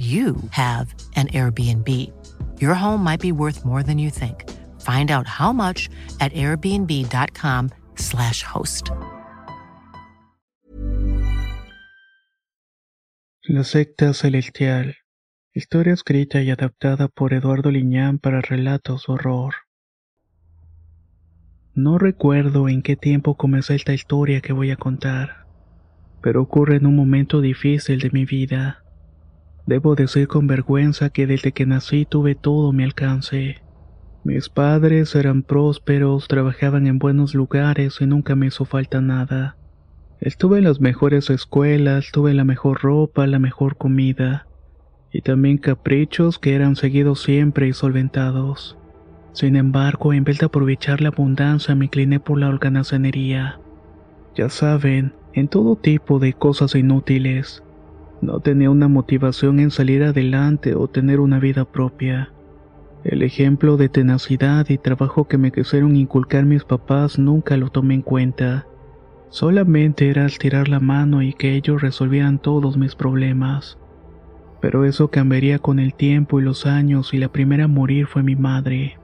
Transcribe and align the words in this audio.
you 0.00 0.36
have 0.50 0.94
an 1.16 1.28
Airbnb. 1.28 1.88
Your 2.58 2.74
home 2.74 3.04
might 3.04 3.20
be 3.20 3.32
worth 3.32 3.66
more 3.66 3.82
than 3.82 3.98
you 3.98 4.10
think. 4.10 4.48
Find 4.80 5.10
out 5.10 5.26
how 5.26 5.52
much 5.52 5.90
at 6.20 6.32
airbnb.com/slash 6.32 8.42
host. 8.42 8.90
La 13.42 13.64
secta 13.64 14.14
celestial. 14.14 14.96
Historia 15.52 15.92
escrita 15.92 16.40
y 16.40 16.50
adaptada 16.50 17.08
por 17.08 17.34
Eduardo 17.34 17.70
Liñán 17.70 18.18
para 18.18 18.40
relatos 18.40 19.08
horror. 19.08 19.54
No 21.74 21.98
recuerdo 21.98 22.68
en 22.68 22.82
qué 22.82 22.96
tiempo 22.96 23.36
comenzó 23.36 23.74
esta 23.74 23.92
historia 23.92 24.40
que 24.40 24.52
voy 24.52 24.70
a 24.70 24.76
contar, 24.76 25.46
pero 26.22 26.42
ocurre 26.42 26.76
en 26.76 26.86
un 26.86 26.94
momento 26.94 27.40
difícil 27.40 27.98
de 28.00 28.10
mi 28.10 28.24
vida. 28.24 28.79
Debo 29.66 29.94
decir 29.94 30.28
con 30.28 30.46
vergüenza 30.46 31.10
que 31.10 31.26
desde 31.26 31.52
que 31.52 31.66
nací 31.66 32.04
tuve 32.04 32.34
todo 32.34 32.72
mi 32.72 32.84
alcance. 32.84 33.62
Mis 34.24 34.48
padres 34.48 35.14
eran 35.14 35.42
prósperos, 35.42 36.28
trabajaban 36.28 36.86
en 36.86 36.98
buenos 36.98 37.34
lugares 37.34 38.00
y 38.00 38.06
nunca 38.06 38.36
me 38.36 38.46
hizo 38.46 38.64
falta 38.64 39.00
nada. 39.00 39.56
Estuve 40.20 40.58
en 40.58 40.64
las 40.64 40.80
mejores 40.80 41.30
escuelas, 41.30 42.10
tuve 42.12 42.34
la 42.34 42.44
mejor 42.44 42.82
ropa, 42.82 43.26
la 43.26 43.38
mejor 43.38 43.76
comida, 43.76 44.46
y 45.10 45.22
también 45.22 45.56
caprichos 45.56 46.38
que 46.38 46.54
eran 46.54 46.76
seguidos 46.76 47.22
siempre 47.22 47.68
y 47.68 47.72
solventados. 47.72 48.76
Sin 49.32 49.56
embargo, 49.56 50.12
en 50.12 50.24
vez 50.24 50.38
de 50.38 50.46
aprovechar 50.46 51.00
la 51.00 51.08
abundancia, 51.08 51.74
me 51.74 51.86
incliné 51.86 52.20
por 52.20 52.38
la 52.38 52.48
holganazanería. 52.48 53.60
Ya 54.34 54.50
saben, 54.50 55.14
en 55.32 55.48
todo 55.48 55.76
tipo 55.76 56.18
de 56.18 56.34
cosas 56.34 56.74
inútiles 56.74 57.62
no 58.20 58.40
tenía 58.40 58.70
una 58.70 58.88
motivación 58.88 59.60
en 59.60 59.70
salir 59.70 60.02
adelante 60.02 60.74
o 60.74 60.88
tener 60.88 61.20
una 61.20 61.38
vida 61.38 61.64
propia. 61.64 62.32
El 63.02 63.22
ejemplo 63.22 63.78
de 63.78 63.88
tenacidad 63.88 64.68
y 64.68 64.76
trabajo 64.76 65.26
que 65.26 65.38
me 65.38 65.52
quisieron 65.52 65.96
inculcar 65.96 66.44
mis 66.44 66.64
papás 66.64 67.18
nunca 67.18 67.56
lo 67.56 67.70
tomé 67.70 67.94
en 67.94 68.02
cuenta. 68.02 68.66
Solamente 69.30 70.10
era 70.10 70.26
estirar 70.26 70.68
la 70.68 70.80
mano 70.80 71.22
y 71.22 71.32
que 71.32 71.54
ellos 71.54 71.80
resolvieran 71.80 72.38
todos 72.38 72.76
mis 72.76 72.94
problemas. 72.94 73.78
Pero 74.60 74.84
eso 74.84 75.08
cambiaría 75.08 75.58
con 75.58 75.78
el 75.78 75.94
tiempo 75.94 76.40
y 76.40 76.42
los 76.42 76.66
años 76.66 77.14
y 77.14 77.18
la 77.18 77.28
primera 77.28 77.64
a 77.64 77.68
morir 77.68 78.06
fue 78.06 78.22
mi 78.22 78.36
madre. 78.36 78.98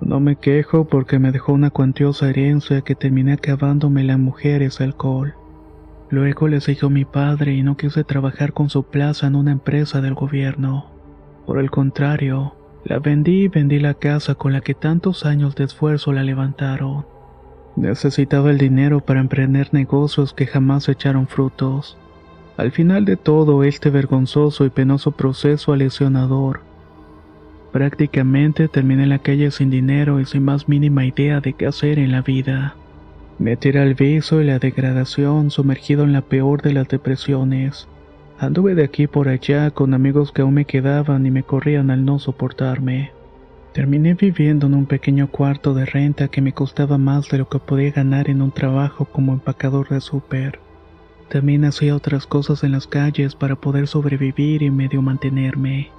No 0.00 0.18
me 0.18 0.34
quejo 0.34 0.88
porque 0.88 1.20
me 1.20 1.30
dejó 1.30 1.52
una 1.52 1.70
cuantiosa 1.70 2.28
herencia 2.28 2.80
que 2.80 2.96
terminé 2.96 3.34
acabándome 3.34 4.02
las 4.02 4.18
mujeres 4.18 4.80
alcohol. 4.80 5.34
Luego 6.12 6.46
le 6.46 6.60
siguió 6.60 6.90
mi 6.90 7.06
padre 7.06 7.54
y 7.54 7.62
no 7.62 7.78
quise 7.78 8.04
trabajar 8.04 8.52
con 8.52 8.68
su 8.68 8.82
plaza 8.82 9.26
en 9.26 9.34
una 9.34 9.50
empresa 9.50 10.02
del 10.02 10.12
gobierno. 10.12 10.90
Por 11.46 11.58
el 11.58 11.70
contrario, 11.70 12.54
la 12.84 12.98
vendí 12.98 13.44
y 13.44 13.48
vendí 13.48 13.78
la 13.78 13.94
casa 13.94 14.34
con 14.34 14.52
la 14.52 14.60
que 14.60 14.74
tantos 14.74 15.24
años 15.24 15.54
de 15.54 15.64
esfuerzo 15.64 16.12
la 16.12 16.22
levantaron. 16.22 17.06
Necesitaba 17.76 18.50
el 18.50 18.58
dinero 18.58 19.00
para 19.00 19.20
emprender 19.20 19.72
negocios 19.72 20.34
que 20.34 20.46
jamás 20.46 20.86
echaron 20.90 21.28
frutos. 21.28 21.96
Al 22.58 22.72
final 22.72 23.06
de 23.06 23.16
todo 23.16 23.64
este 23.64 23.88
vergonzoso 23.88 24.66
y 24.66 24.68
penoso 24.68 25.12
proceso 25.12 25.74
lesionador, 25.74 26.60
prácticamente 27.72 28.68
terminé 28.68 29.06
la 29.06 29.20
calle 29.20 29.50
sin 29.50 29.70
dinero 29.70 30.20
y 30.20 30.26
sin 30.26 30.44
más 30.44 30.68
mínima 30.68 31.06
idea 31.06 31.40
de 31.40 31.54
qué 31.54 31.66
hacer 31.66 31.98
en 31.98 32.12
la 32.12 32.20
vida. 32.20 32.76
Me 33.42 33.56
tiré 33.56 33.80
al 33.80 33.94
viso 33.94 34.40
y 34.40 34.44
la 34.44 34.60
degradación, 34.60 35.50
sumergido 35.50 36.04
en 36.04 36.12
la 36.12 36.20
peor 36.20 36.62
de 36.62 36.72
las 36.72 36.86
depresiones. 36.86 37.88
Anduve 38.38 38.76
de 38.76 38.84
aquí 38.84 39.08
por 39.08 39.26
allá 39.26 39.72
con 39.72 39.94
amigos 39.94 40.30
que 40.30 40.42
aún 40.42 40.54
me 40.54 40.64
quedaban 40.64 41.26
y 41.26 41.32
me 41.32 41.42
corrían 41.42 41.90
al 41.90 42.04
no 42.04 42.20
soportarme. 42.20 43.10
Terminé 43.72 44.14
viviendo 44.14 44.68
en 44.68 44.74
un 44.74 44.86
pequeño 44.86 45.26
cuarto 45.26 45.74
de 45.74 45.86
renta 45.86 46.28
que 46.28 46.40
me 46.40 46.52
costaba 46.52 46.98
más 46.98 47.30
de 47.30 47.38
lo 47.38 47.48
que 47.48 47.58
podía 47.58 47.90
ganar 47.90 48.30
en 48.30 48.42
un 48.42 48.52
trabajo 48.52 49.06
como 49.06 49.32
empacador 49.32 49.88
de 49.88 50.00
súper. 50.00 50.60
También 51.28 51.64
hacía 51.64 51.96
otras 51.96 52.28
cosas 52.28 52.62
en 52.62 52.70
las 52.70 52.86
calles 52.86 53.34
para 53.34 53.56
poder 53.56 53.88
sobrevivir 53.88 54.62
y 54.62 54.70
medio 54.70 55.02
mantenerme. 55.02 55.90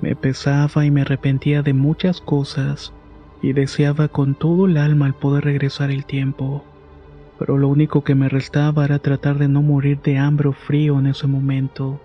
Me 0.00 0.16
pesaba 0.16 0.84
y 0.84 0.90
me 0.90 1.02
arrepentía 1.02 1.62
de 1.62 1.74
muchas 1.74 2.20
cosas 2.20 2.92
y 3.40 3.52
deseaba 3.52 4.08
con 4.08 4.34
todo 4.34 4.66
el 4.66 4.76
alma 4.76 5.06
el 5.06 5.14
poder 5.14 5.44
regresar 5.44 5.92
el 5.92 6.04
tiempo 6.06 6.64
pero 7.44 7.58
lo 7.58 7.66
único 7.66 8.04
que 8.04 8.14
me 8.14 8.28
restaba 8.28 8.84
era 8.84 9.00
tratar 9.00 9.36
de 9.36 9.48
no 9.48 9.62
morir 9.62 10.00
de 10.00 10.16
hambre 10.16 10.48
o 10.48 10.52
frío 10.52 11.00
en 11.00 11.08
ese 11.08 11.26
momento. 11.26 11.98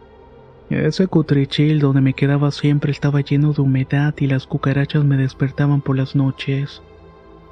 Ese 0.72 1.06
cutrichil 1.06 1.78
donde 1.78 2.02
me 2.02 2.14
quedaba 2.14 2.50
siempre 2.50 2.92
estaba 2.92 3.22
lleno 3.22 3.53
de 3.53 3.62
humedad 3.62 4.16
y 4.18 4.26
las 4.26 4.47
cucarachas 4.47 5.06
me 5.06 5.16
despertaban 5.16 5.81
por 5.81 5.96
las 5.96 6.16
noches. 6.16 6.81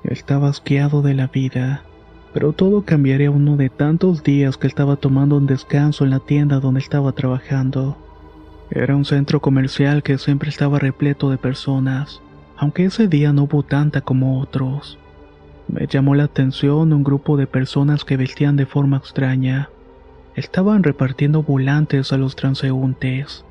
Estaba 0.04 0.50
asqueado 0.50 1.04
de 1.04 1.14
la 1.14 1.28
vida, 1.28 1.84
pero 2.34 2.54
todo 2.54 2.82
cambiaría 2.82 3.30
uno 3.30 3.56
de 3.56 3.70
tantos 3.70 4.24
días 4.24 4.58
que 4.58 4.66
estaba 4.66 4.96
tomando 4.96 5.38
un 5.38 5.46
descanso 5.46 6.06
en 6.06 6.10
la 6.10 6.20
tienda 6.22 6.60
donde 6.60 6.80
estaba 6.80 7.12
trabajando. 7.12 8.00
Era 8.72 8.96
un 8.96 9.06
centro 9.06 9.42
comercial 9.42 10.02
que 10.02 10.18
siempre 10.18 10.50
estaba 10.50 10.80
repleto 10.80 11.30
de 11.30 11.38
personas, 11.38 12.20
aunque 12.58 12.86
ese 12.86 13.08
día 13.08 13.32
no 13.32 13.44
hubo 13.44 13.62
tanta 13.62 14.02
como 14.02 14.42
otros. 14.42 14.98
Me 15.68 15.88
llamó 15.88 16.16
la 16.16 16.26
atención 16.26 16.94
un 16.94 17.04
grupo 17.04 17.38
de 17.38 17.48
personas 17.48 18.06
que 18.06 18.18
vestían 18.18 18.56
de 18.56 18.66
forma 18.66 18.98
extraña. 18.98 19.70
Estaban 20.36 20.84
repartiendo 20.84 21.44
volantes 21.44 22.14
a 22.14 22.18
los 22.18 22.36
transeúntes. 22.36 23.46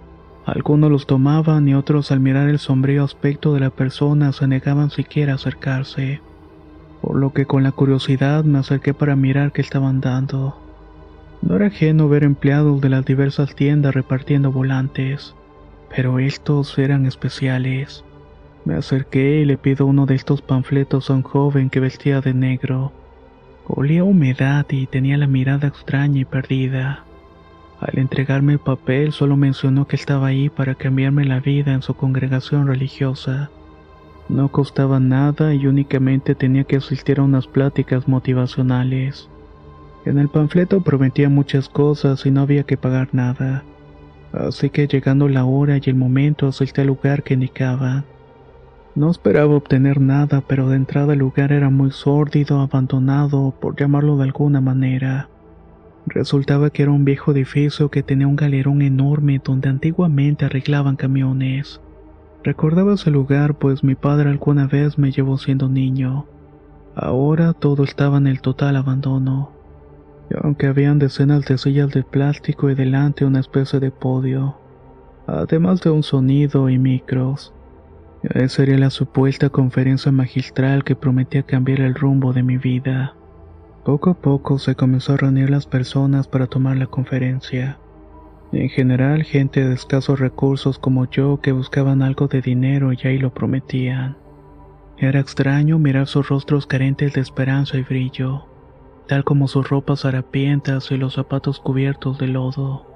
Algunos 0.46 0.90
los 0.90 1.06
tomaban 1.06 1.66
y 1.66 1.74
otros 1.74 2.12
al 2.12 2.20
mirar 2.20 2.48
el 2.48 2.58
sombrío 2.58 3.02
aspecto 3.02 3.54
de 3.54 3.60
la 3.60 3.70
persona 3.70 4.32
se 4.32 4.46
negaban 4.46 4.90
siquiera 4.90 5.32
a 5.32 5.36
acercarse. 5.36 6.20
Por 7.00 7.16
lo 7.16 7.32
que 7.32 7.46
con 7.46 7.62
la 7.62 7.72
curiosidad 7.72 8.44
me 8.44 8.58
acerqué 8.58 8.94
para 8.94 9.16
mirar 9.16 9.52
qué 9.52 9.62
estaban 9.62 10.00
dando. 10.00 10.56
No 11.42 11.56
era 11.56 11.66
ajeno 11.66 12.08
ver 12.08 12.24
empleados 12.24 12.80
de 12.80 12.90
las 12.90 13.04
diversas 13.04 13.54
tiendas 13.54 13.94
repartiendo 13.94 14.52
volantes, 14.52 15.34
pero 15.94 16.18
estos 16.18 16.78
eran 16.78 17.06
especiales. 17.06 18.03
Me 18.64 18.74
acerqué 18.74 19.40
y 19.40 19.44
le 19.44 19.58
pido 19.58 19.84
uno 19.84 20.06
de 20.06 20.14
estos 20.14 20.40
panfletos 20.40 21.10
a 21.10 21.14
un 21.14 21.22
joven 21.22 21.68
que 21.68 21.80
vestía 21.80 22.20
de 22.22 22.32
negro. 22.32 22.92
Olía 23.66 24.04
humedad 24.04 24.64
y 24.70 24.86
tenía 24.86 25.18
la 25.18 25.26
mirada 25.26 25.68
extraña 25.68 26.20
y 26.20 26.24
perdida. 26.24 27.04
Al 27.80 27.98
entregarme 27.98 28.54
el 28.54 28.58
papel 28.58 29.12
solo 29.12 29.36
mencionó 29.36 29.86
que 29.86 29.96
estaba 29.96 30.28
ahí 30.28 30.48
para 30.48 30.74
cambiarme 30.74 31.26
la 31.26 31.40
vida 31.40 31.74
en 31.74 31.82
su 31.82 31.94
congregación 31.94 32.66
religiosa. 32.66 33.50
No 34.30 34.48
costaba 34.48 35.00
nada 35.00 35.54
y 35.54 35.66
únicamente 35.66 36.34
tenía 36.34 36.64
que 36.64 36.76
asistir 36.76 37.20
a 37.20 37.22
unas 37.22 37.46
pláticas 37.46 38.08
motivacionales. 38.08 39.28
En 40.06 40.18
el 40.18 40.30
panfleto 40.30 40.80
prometía 40.80 41.28
muchas 41.28 41.68
cosas 41.68 42.24
y 42.24 42.30
no 42.30 42.40
había 42.40 42.62
que 42.64 42.78
pagar 42.78 43.08
nada. 43.12 43.64
Así 44.32 44.70
que 44.70 44.86
llegando 44.86 45.28
la 45.28 45.44
hora 45.44 45.76
y 45.76 45.82
el 45.84 45.94
momento 45.94 46.48
asistí 46.48 46.80
al 46.80 46.86
lugar 46.86 47.22
que 47.22 47.34
indicaba. 47.34 48.04
No 48.94 49.10
esperaba 49.10 49.56
obtener 49.56 50.00
nada, 50.00 50.40
pero 50.46 50.68
de 50.68 50.76
entrada 50.76 51.14
el 51.14 51.18
lugar 51.18 51.50
era 51.50 51.68
muy 51.68 51.90
sórdido, 51.90 52.60
abandonado, 52.60 53.52
por 53.60 53.76
llamarlo 53.76 54.16
de 54.16 54.24
alguna 54.24 54.60
manera. 54.60 55.28
Resultaba 56.06 56.70
que 56.70 56.82
era 56.82 56.92
un 56.92 57.04
viejo 57.04 57.32
edificio 57.32 57.90
que 57.90 58.04
tenía 58.04 58.28
un 58.28 58.36
galerón 58.36 58.82
enorme 58.82 59.40
donde 59.42 59.68
antiguamente 59.68 60.44
arreglaban 60.44 60.94
camiones. 60.96 61.80
Recordaba 62.44 62.94
ese 62.94 63.10
lugar 63.10 63.54
pues 63.54 63.82
mi 63.82 63.94
padre 63.94 64.28
alguna 64.28 64.66
vez 64.66 64.98
me 64.98 65.10
llevó 65.10 65.38
siendo 65.38 65.68
niño. 65.68 66.26
Ahora 66.94 67.54
todo 67.54 67.82
estaba 67.82 68.18
en 68.18 68.26
el 68.28 68.42
total 68.42 68.76
abandono. 68.76 69.50
Aunque 70.42 70.66
habían 70.66 70.98
decenas 70.98 71.44
de 71.46 71.58
sillas 71.58 71.90
de 71.90 72.04
plástico 72.04 72.70
y 72.70 72.74
delante 72.74 73.24
una 73.24 73.40
especie 73.40 73.80
de 73.80 73.90
podio, 73.90 74.56
además 75.26 75.80
de 75.80 75.90
un 75.90 76.02
sonido 76.02 76.68
y 76.68 76.78
micros. 76.78 77.52
Esa 78.30 78.48
sería 78.48 78.78
la 78.78 78.88
supuesta 78.88 79.50
conferencia 79.50 80.10
magistral 80.10 80.82
que 80.82 80.96
prometía 80.96 81.42
cambiar 81.42 81.80
el 81.80 81.94
rumbo 81.94 82.32
de 82.32 82.42
mi 82.42 82.56
vida. 82.56 83.14
Poco 83.84 84.08
a 84.08 84.14
poco 84.14 84.58
se 84.58 84.74
comenzó 84.74 85.12
a 85.12 85.16
reunir 85.18 85.50
las 85.50 85.66
personas 85.66 86.26
para 86.26 86.46
tomar 86.46 86.78
la 86.78 86.86
conferencia. 86.86 87.78
En 88.50 88.70
general, 88.70 89.24
gente 89.24 89.68
de 89.68 89.74
escasos 89.74 90.20
recursos 90.20 90.78
como 90.78 91.10
yo 91.10 91.40
que 91.42 91.52
buscaban 91.52 92.00
algo 92.00 92.26
de 92.26 92.40
dinero 92.40 92.94
y 92.94 92.98
ahí 93.04 93.18
lo 93.18 93.34
prometían. 93.34 94.16
Era 94.96 95.20
extraño 95.20 95.78
mirar 95.78 96.06
sus 96.06 96.26
rostros 96.26 96.66
carentes 96.66 97.12
de 97.12 97.20
esperanza 97.20 97.76
y 97.76 97.82
brillo, 97.82 98.46
tal 99.06 99.24
como 99.24 99.48
sus 99.48 99.68
ropas 99.68 100.06
harapientas 100.06 100.90
y 100.90 100.96
los 100.96 101.14
zapatos 101.14 101.60
cubiertos 101.60 102.18
de 102.18 102.28
lodo. 102.28 102.86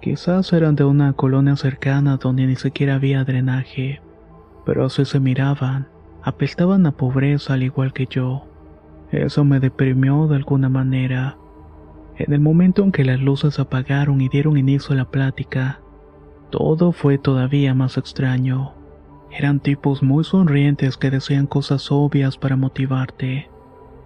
Quizás 0.00 0.52
eran 0.52 0.76
de 0.76 0.84
una 0.84 1.12
colonia 1.14 1.56
cercana 1.56 2.18
donde 2.18 2.46
ni 2.46 2.54
siquiera 2.54 2.94
había 2.94 3.24
drenaje, 3.24 4.00
pero 4.64 4.84
así 4.84 5.04
se 5.04 5.20
miraban, 5.20 5.88
apestaban 6.22 6.86
a 6.86 6.92
pobreza 6.92 7.54
al 7.54 7.62
igual 7.62 7.92
que 7.92 8.06
yo. 8.06 8.44
Eso 9.10 9.44
me 9.44 9.60
deprimió 9.60 10.26
de 10.28 10.36
alguna 10.36 10.68
manera. 10.68 11.36
En 12.16 12.32
el 12.32 12.40
momento 12.40 12.82
en 12.82 12.92
que 12.92 13.04
las 13.04 13.20
luces 13.20 13.58
apagaron 13.58 14.20
y 14.20 14.28
dieron 14.28 14.56
inicio 14.56 14.92
a 14.92 14.96
la 14.96 15.04
plática, 15.06 15.80
todo 16.50 16.92
fue 16.92 17.18
todavía 17.18 17.74
más 17.74 17.96
extraño. 17.96 18.74
Eran 19.30 19.60
tipos 19.60 20.02
muy 20.02 20.24
sonrientes 20.24 20.96
que 20.96 21.10
decían 21.10 21.46
cosas 21.46 21.90
obvias 21.90 22.36
para 22.36 22.56
motivarte. 22.56 23.48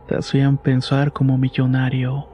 Te 0.06 0.16
hacían 0.16 0.58
pensar 0.58 1.12
como 1.12 1.38
millonario. 1.38 2.28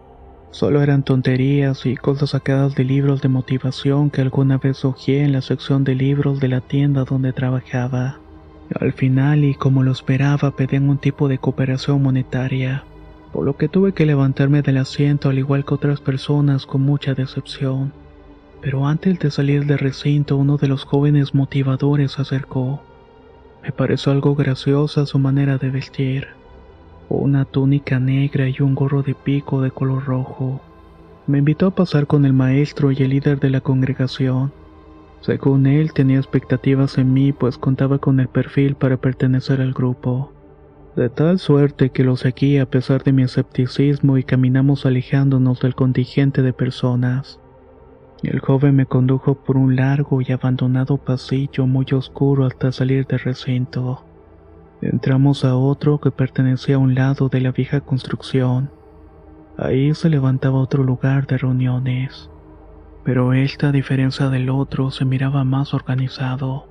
Solo 0.50 0.82
eran 0.82 1.04
tonterías 1.04 1.86
y 1.86 1.96
cosas 1.96 2.30
sacadas 2.30 2.74
de 2.74 2.82
libros 2.84 3.22
de 3.22 3.28
motivación 3.28 4.10
que 4.10 4.20
alguna 4.20 4.58
vez 4.58 4.84
hojeé 4.84 5.22
en 5.22 5.32
la 5.32 5.42
sección 5.42 5.84
de 5.84 5.94
libros 5.94 6.40
de 6.40 6.48
la 6.48 6.60
tienda 6.60 7.04
donde 7.04 7.32
trabajaba. 7.32 8.18
Al 8.78 8.92
final, 8.92 9.44
y 9.44 9.54
como 9.54 9.82
lo 9.84 9.92
esperaba, 9.92 10.50
pedían 10.56 10.90
un 10.90 10.98
tipo 10.98 11.28
de 11.28 11.38
cooperación 11.38 12.02
monetaria, 12.02 12.84
por 13.32 13.44
lo 13.44 13.56
que 13.56 13.68
tuve 13.68 13.92
que 13.92 14.06
levantarme 14.06 14.62
del 14.62 14.78
asiento 14.78 15.28
al 15.28 15.38
igual 15.38 15.64
que 15.64 15.74
otras 15.74 16.00
personas 16.00 16.66
con 16.66 16.82
mucha 16.82 17.14
decepción. 17.14 17.92
Pero 18.60 18.86
antes 18.86 19.18
de 19.20 19.30
salir 19.30 19.66
del 19.66 19.78
recinto, 19.78 20.36
uno 20.36 20.56
de 20.56 20.68
los 20.68 20.84
jóvenes 20.84 21.32
motivadores 21.32 22.12
se 22.12 22.22
acercó. 22.22 22.82
Me 23.62 23.70
pareció 23.72 24.10
algo 24.10 24.34
graciosa 24.34 25.06
su 25.06 25.18
manera 25.18 25.58
de 25.58 25.70
vestir. 25.70 26.39
Una 27.12 27.44
túnica 27.44 27.98
negra 27.98 28.48
y 28.48 28.54
un 28.60 28.76
gorro 28.76 29.02
de 29.02 29.16
pico 29.16 29.60
de 29.62 29.72
color 29.72 30.04
rojo. 30.04 30.60
Me 31.26 31.38
invitó 31.38 31.66
a 31.66 31.74
pasar 31.74 32.06
con 32.06 32.24
el 32.24 32.32
maestro 32.32 32.92
y 32.92 32.98
el 33.02 33.10
líder 33.10 33.40
de 33.40 33.50
la 33.50 33.60
congregación. 33.60 34.52
Según 35.20 35.66
él, 35.66 35.92
tenía 35.92 36.18
expectativas 36.18 36.98
en 36.98 37.12
mí, 37.12 37.32
pues 37.32 37.58
contaba 37.58 37.98
con 37.98 38.20
el 38.20 38.28
perfil 38.28 38.76
para 38.76 38.96
pertenecer 38.96 39.60
al 39.60 39.72
grupo. 39.72 40.32
De 40.94 41.08
tal 41.08 41.40
suerte 41.40 41.90
que 41.90 42.04
lo 42.04 42.14
seguí 42.14 42.58
a 42.58 42.70
pesar 42.70 43.02
de 43.02 43.12
mi 43.12 43.24
escepticismo 43.24 44.16
y 44.16 44.22
caminamos 44.22 44.86
alejándonos 44.86 45.58
del 45.58 45.74
contingente 45.74 46.42
de 46.42 46.52
personas. 46.52 47.40
El 48.22 48.38
joven 48.38 48.76
me 48.76 48.86
condujo 48.86 49.34
por 49.34 49.56
un 49.56 49.74
largo 49.74 50.20
y 50.22 50.30
abandonado 50.30 50.96
pasillo 50.96 51.66
muy 51.66 51.86
oscuro 51.90 52.44
hasta 52.44 52.70
salir 52.70 53.04
del 53.08 53.18
recinto. 53.18 54.04
Entramos 54.82 55.44
a 55.44 55.56
otro 55.56 56.00
que 56.00 56.10
pertenecía 56.10 56.76
a 56.76 56.78
un 56.78 56.94
lado 56.94 57.28
de 57.28 57.40
la 57.40 57.52
vieja 57.52 57.80
construcción. 57.80 58.70
Ahí 59.58 59.94
se 59.94 60.08
levantaba 60.08 60.58
otro 60.58 60.84
lugar 60.84 61.26
de 61.26 61.36
reuniones. 61.36 62.30
Pero 63.04 63.34
este, 63.34 63.66
a 63.66 63.72
diferencia 63.72 64.30
del 64.30 64.48
otro, 64.48 64.90
se 64.90 65.04
miraba 65.04 65.44
más 65.44 65.74
organizado. 65.74 66.66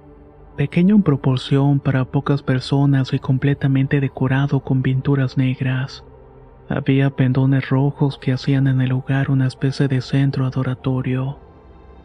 Pequeño 0.57 0.95
en 0.95 1.03
proporción 1.03 1.79
para 1.79 2.05
pocas 2.05 2.41
personas 2.41 3.13
y 3.13 3.19
completamente 3.19 3.99
decorado 3.99 4.61
con 4.61 4.81
pinturas 4.81 5.37
negras. 5.37 6.03
Había 6.67 7.11
pendones 7.11 7.69
rojos 7.69 8.17
que 8.17 8.33
hacían 8.33 8.67
en 8.67 8.81
el 8.81 8.89
lugar 8.89 9.29
una 9.29 9.45
especie 9.45 9.87
de 9.87 10.01
centro 10.01 10.45
adoratorio. 10.45 11.37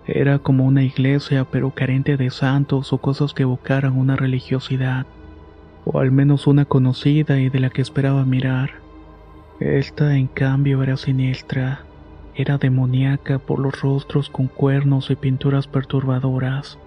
Era 0.07 0.39
como 0.39 0.67
una 0.67 0.83
iglesia 0.83 1.47
pero 1.51 1.71
carente 1.71 2.19
de 2.19 2.31
santos 2.31 2.93
o 2.93 2.99
cosas 2.99 3.33
que 3.33 3.43
evocaran 3.43 3.97
una 3.99 4.17
religiosidad, 4.17 5.07
o 5.85 5.99
al 5.99 6.11
menos 6.11 6.47
una 6.47 6.65
conocida 6.65 7.39
y 7.39 7.51
de 7.51 7.61
la 7.61 7.71
que 7.71 7.83
esperaba 7.83 8.25
mirar. 8.25 8.71
Esta 9.61 10.17
en 10.17 10.27
cambio 10.27 10.83
era 10.83 10.97
siniestra, 10.97 11.85
era 12.35 12.59
demoníaca 12.59 13.39
por 13.39 13.61
los 13.61 13.81
rostros 13.81 14.29
con 14.29 14.49
cuernos 14.49 15.11
y 15.11 15.17
pinturas 15.17 15.69
perturbadoras. 15.69 16.79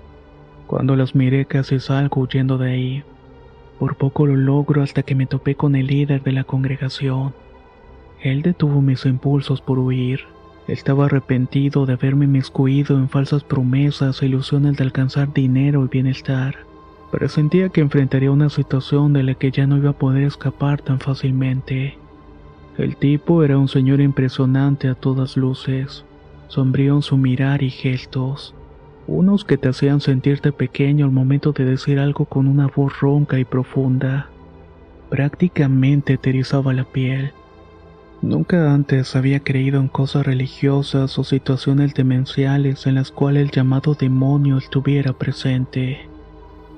Cuando 0.68 0.96
las 0.98 1.16
miré 1.16 1.46
casi 1.46 1.80
salgo 1.80 2.22
huyendo 2.22 2.58
de 2.58 2.72
ahí. 2.72 3.04
Por 3.80 3.96
poco 3.96 4.26
lo 4.26 4.36
logro 4.36 4.84
hasta 4.84 5.04
que 5.04 5.16
me 5.16 5.28
topé 5.28 5.56
con 5.56 5.76
el 5.76 5.88
líder 5.88 6.24
de 6.24 6.34
la 6.34 6.44
congregación. 6.44 7.34
Él 8.22 8.42
detuvo 8.42 8.82
mis 8.82 9.06
impulsos 9.06 9.62
por 9.62 9.80
huir. 9.80 10.22
Estaba 10.68 11.06
arrepentido 11.06 11.86
de 11.86 11.94
haberme 11.94 12.28
miscuido 12.28 12.98
en 12.98 13.08
falsas 13.08 13.44
promesas 13.44 14.22
e 14.22 14.26
ilusiones 14.26 14.76
de 14.76 14.84
alcanzar 14.84 15.32
dinero 15.32 15.86
y 15.86 15.88
bienestar. 15.88 16.67
Presentía 17.12 17.69
que 17.69 17.81
enfrentaría 17.81 18.31
una 18.31 18.50
situación 18.50 19.13
de 19.13 19.24
la 19.24 19.33
que 19.33 19.51
ya 19.51 19.65
no 19.65 19.77
iba 19.77 19.92
a 19.92 19.98
poder 19.98 20.24
escapar 20.24 20.81
tan 20.81 21.00
fácilmente. 21.00 21.98
El 22.77 22.98
tipo 22.98 23.44
era 23.44 23.57
un 23.57 23.69
señor 23.69 24.01
impresionante 24.01 24.89
a 24.89 24.95
todas 24.95 25.38
luces, 25.38 26.06
sombrío 26.48 26.95
en 26.95 27.01
su 27.01 27.18
mirar 27.18 27.63
y 27.63 27.69
gestos, 27.69 28.54
unos 29.07 29.45
que 29.45 29.57
te 29.57 29.69
hacían 29.69 30.01
sentirte 30.01 30.51
pequeño 30.51 31.06
al 31.06 31.12
momento 31.12 31.54
de 31.54 31.63
decir 31.63 31.98
algo 31.98 32.25
con 32.25 32.45
una 32.45 32.68
voz 32.68 33.00
ronca 33.00 33.39
y 33.39 33.45
profunda. 33.45 34.30
Prácticamente 35.10 36.18
te 36.18 36.30
erizaba 36.30 36.74
la 36.74 36.83
piel. 36.83 37.31
Nunca 38.21 38.74
antes 38.74 39.15
había 39.15 39.39
creído 39.39 39.80
en 39.80 39.88
cosas 39.88 40.25
religiosas 40.25 41.18
o 41.18 41.24
situaciones 41.24 41.94
demenciales 41.94 42.86
en 42.86 42.95
las 42.95 43.12
cuales 43.12 43.44
el 43.44 43.51
llamado 43.51 43.94
demonio 43.94 44.57
estuviera 44.57 45.13
presente. 45.13 46.06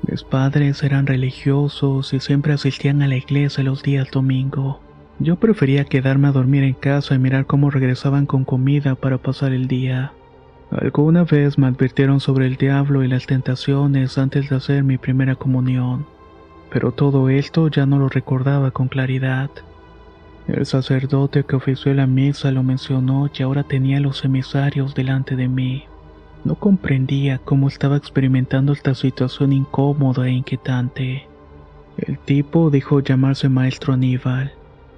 Mis 0.08 0.24
padres 0.24 0.82
eran 0.84 1.08
religiosos 1.08 2.14
y 2.14 2.20
siempre 2.20 2.54
asistían 2.54 3.02
a 3.02 3.08
la 3.08 3.18
iglesia 3.18 3.64
los 3.64 3.84
días 3.84 4.10
domingo. 4.12 4.80
Yo 5.20 5.36
prefería 5.36 5.84
quedarme 5.84 6.30
a 6.30 6.32
dormir 6.32 6.64
en 6.64 6.74
casa 6.74 7.16
y 7.16 7.20
mirar 7.20 7.46
cómo 7.46 7.70
regresaban 7.70 8.26
con 8.26 8.46
comida 8.46 8.96
para 8.96 9.18
pasar 9.18 9.52
el 9.52 9.68
día. 9.68 10.14
Alguna 10.72 11.26
vez 11.26 11.58
me 11.58 11.68
advirtieron 11.68 12.20
sobre 12.20 12.46
el 12.46 12.56
diablo 12.56 13.04
y 13.04 13.08
las 13.08 13.26
tentaciones 13.26 14.18
antes 14.18 14.50
de 14.50 14.56
hacer 14.56 14.84
mi 14.84 14.98
primera 14.98 15.36
comunión, 15.36 16.06
pero 16.72 16.92
todo 16.92 17.30
esto 17.30 17.68
ya 17.68 17.86
no 17.86 18.00
lo 18.00 18.08
recordaba 18.08 18.72
con 18.72 18.88
claridad. 18.88 19.50
El 20.48 20.66
sacerdote 20.66 21.44
que 21.44 21.58
ofició 21.58 21.94
la 21.94 22.08
misa 22.08 22.52
lo 22.52 22.64
mencionó 22.64 23.30
y 23.34 23.44
ahora 23.44 23.64
tenía 23.64 24.00
los 24.00 24.24
emisarios 24.24 24.96
delante 24.96 25.36
de 25.36 25.48
mí. 25.50 25.89
No 26.44 26.56
comprendía 26.56 27.38
cómo 27.40 27.68
estaba 27.68 27.98
experimentando 27.98 28.72
esta 28.72 28.96
situación 28.96 29.52
incómoda 29.52 30.28
e 30.28 30.32
inquietante. 30.32 31.28
El 31.98 32.18
tipo 32.18 32.70
dijo 32.70 33.02
llamarse 33.02 33.50
Maestro 33.50 33.94
Aníbal, 33.94 34.54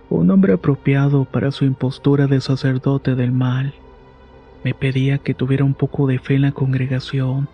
un 0.09 0.27
nombre 0.27 0.53
apropiado 0.53 1.25
para 1.25 1.51
su 1.51 1.65
impostura 1.65 2.27
de 2.27 2.41
sacerdote 2.41 3.15
del 3.15 3.31
mal. 3.31 3.73
Me 4.63 4.75
pedía 4.75 5.17
que 5.17 5.33
tuviera 5.33 5.63
un 5.63 5.73
poco 5.73 6.05
de 6.05 6.19
fe 6.19 6.35
en 6.35 6.43
la 6.43 6.51
congregación. 6.51 7.47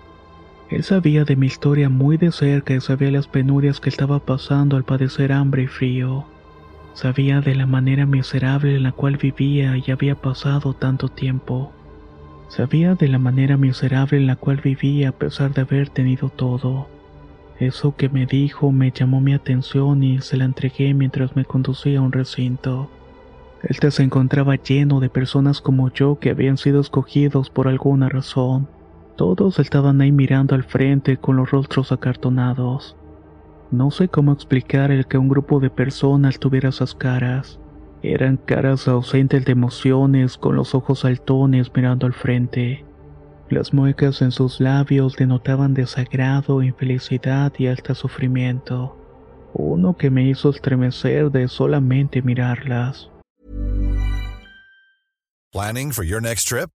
Él 0.69 0.83
sabía 0.83 1.23
de 1.23 1.37
mi 1.37 1.47
historia 1.47 1.87
muy 1.87 2.17
de 2.17 2.33
cerca 2.33 2.73
y 2.73 2.81
sabía 2.81 3.09
las 3.09 3.27
penurias 3.27 3.79
que 3.79 3.89
estaba 3.89 4.19
pasando 4.19 4.75
al 4.75 4.83
padecer 4.83 5.31
hambre 5.31 5.63
y 5.63 5.67
frío. 5.67 6.25
Sabía 6.93 7.39
de 7.39 7.55
la 7.55 7.67
manera 7.67 8.05
miserable 8.05 8.75
en 8.75 8.83
la 8.83 8.91
cual 8.91 9.15
vivía 9.15 9.77
y 9.77 9.91
había 9.91 10.15
pasado 10.15 10.73
tanto 10.73 11.07
tiempo. 11.07 11.71
Sabía 12.47 12.95
de 12.95 13.07
la 13.07 13.19
manera 13.19 13.57
miserable 13.57 14.17
en 14.17 14.27
la 14.27 14.35
cual 14.35 14.61
vivía 14.63 15.09
a 15.09 15.11
pesar 15.11 15.53
de 15.53 15.61
haber 15.61 15.89
tenido 15.89 16.29
todo. 16.29 16.87
Eso 17.59 17.95
que 17.95 18.07
me 18.07 18.25
dijo 18.25 18.71
me 18.71 18.91
llamó 18.91 19.19
mi 19.19 19.33
atención 19.33 20.03
y 20.03 20.21
se 20.21 20.37
la 20.37 20.45
entregué 20.45 20.93
mientras 20.93 21.35
me 21.35 21.43
conducía 21.43 21.99
a 21.99 22.01
un 22.03 22.11
recinto. 22.11 22.89
Este 23.63 23.89
se 23.91 24.03
encontraba 24.03 24.55
lleno 24.55 24.99
de 24.99 25.09
personas 25.09 25.61
como 25.61 25.91
yo 25.91 26.19
que 26.19 26.29
habían 26.29 26.57
sido 26.57 26.79
escogidos 26.79 27.49
por 27.49 27.67
alguna 27.67 28.07
razón. 28.07 28.67
Todos 29.15 29.57
estaban 29.57 29.99
ahí 29.99 30.11
mirando 30.11 30.53
al 30.53 30.63
frente 30.63 31.17
con 31.17 31.37
los 31.37 31.49
rostros 31.49 31.91
acartonados. 31.91 32.95
No 33.71 33.89
sé 33.89 34.07
cómo 34.07 34.31
explicar 34.31 34.91
el 34.91 35.07
que 35.07 35.17
un 35.17 35.27
grupo 35.27 35.59
de 35.59 35.71
personas 35.71 36.39
tuviera 36.39 36.69
esas 36.69 36.93
caras. 36.93 37.59
Eran 38.03 38.37
caras 38.37 38.87
ausentes 38.87 39.43
de 39.45 39.51
emociones, 39.51 40.37
con 40.37 40.55
los 40.55 40.75
ojos 40.75 40.99
saltones 40.99 41.71
mirando 41.73 42.05
al 42.05 42.13
frente. 42.13 42.85
Las 43.49 43.73
muecas 43.73 44.21
en 44.21 44.31
sus 44.31 44.59
labios 44.59 45.15
denotaban 45.15 45.73
desagrado, 45.73 46.61
infelicidad 46.61 47.53
y 47.57 47.67
hasta 47.67 47.95
sufrimiento. 47.95 48.95
Uno 49.53 49.97
que 49.97 50.11
me 50.11 50.27
hizo 50.29 50.49
estremecer 50.49 51.31
de 51.31 51.47
solamente 51.47 52.21
mirarlas. 52.21 53.09
Planning 55.51 55.91
for 55.91 56.03
your 56.03 56.21
next 56.21 56.47
trip? 56.47 56.69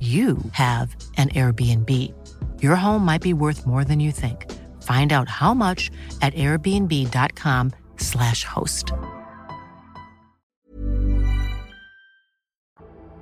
you 0.00 0.38
have 0.52 0.96
an 1.16 1.28
Airbnb. 1.28 1.88
Your 2.60 2.74
home 2.74 3.04
might 3.04 3.22
be 3.22 3.32
worth 3.32 3.64
more 3.66 3.84
than 3.84 4.00
you 4.00 4.10
think. 4.10 4.50
Find 4.82 5.12
out 5.12 5.28
how 5.28 5.54
much 5.54 5.92
at 6.20 6.34
airbnb.com/slash 6.34 8.44
host. 8.44 8.90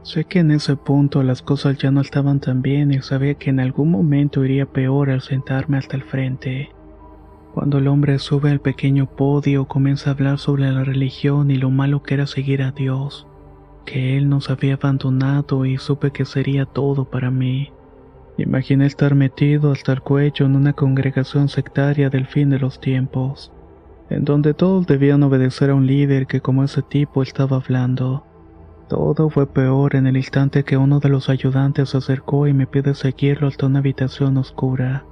Sé 0.02 0.24
que 0.24 0.40
en 0.40 0.50
ese 0.50 0.76
punto 0.76 1.22
las 1.22 1.42
cosas 1.42 1.76
ya 1.76 1.90
no 1.90 2.00
estaban 2.00 2.40
tan 2.40 2.62
bien 2.62 2.90
y 2.92 3.02
sabía 3.02 3.34
que 3.34 3.50
en 3.50 3.60
algún 3.60 3.90
momento 3.90 4.42
iría 4.44 4.64
peor 4.64 5.10
al 5.10 5.20
sentarme 5.20 5.76
hasta 5.76 5.96
el 5.96 6.04
frente. 6.04 6.70
Cuando 7.54 7.78
el 7.78 7.88
hombre 7.88 8.18
sube 8.18 8.50
al 8.50 8.60
pequeño 8.60 9.06
podio 9.06 9.66
comienza 9.66 10.10
a 10.10 10.12
hablar 10.14 10.38
sobre 10.38 10.70
la 10.70 10.84
religión 10.84 11.50
y 11.50 11.56
lo 11.56 11.70
malo 11.70 12.02
que 12.02 12.14
era 12.14 12.26
seguir 12.26 12.62
a 12.62 12.72
Dios 12.72 13.26
que 13.84 14.16
él 14.16 14.28
nos 14.28 14.50
había 14.50 14.74
abandonado 14.74 15.64
y 15.66 15.78
supe 15.78 16.10
que 16.10 16.24
sería 16.24 16.66
todo 16.66 17.04
para 17.04 17.30
mí. 17.30 17.72
Imaginé 18.36 18.86
estar 18.86 19.14
metido 19.14 19.72
hasta 19.72 19.92
el 19.92 20.00
cuello 20.00 20.46
en 20.46 20.56
una 20.56 20.72
congregación 20.72 21.48
sectaria 21.48 22.08
del 22.08 22.26
fin 22.26 22.48
de 22.50 22.58
los 22.58 22.80
tiempos, 22.80 23.52
en 24.08 24.24
donde 24.24 24.54
todos 24.54 24.86
debían 24.86 25.22
obedecer 25.22 25.70
a 25.70 25.74
un 25.74 25.86
líder 25.86 26.26
que 26.26 26.40
como 26.40 26.64
ese 26.64 26.82
tipo 26.82 27.22
estaba 27.22 27.56
hablando. 27.56 28.24
Todo 28.88 29.30
fue 29.30 29.46
peor 29.46 29.94
en 29.94 30.06
el 30.06 30.16
instante 30.16 30.64
que 30.64 30.76
uno 30.76 31.00
de 31.00 31.10
los 31.10 31.28
ayudantes 31.28 31.90
se 31.90 31.98
acercó 31.98 32.46
y 32.46 32.52
me 32.52 32.66
pide 32.66 32.94
seguirlo 32.94 33.46
hasta 33.46 33.66
una 33.66 33.78
habitación 33.78 34.36
oscura. 34.36 35.04